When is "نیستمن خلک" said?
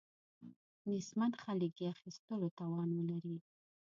0.89-1.73